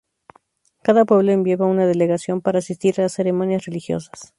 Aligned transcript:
Cada 0.81 1.05
pueblo 1.05 1.31
enviaba 1.31 1.67
una 1.67 1.85
delegación 1.85 2.41
para 2.41 2.57
asistir 2.57 2.95
a 2.99 3.03
las 3.03 3.13
ceremonias 3.13 3.65
religiosas. 3.65 4.21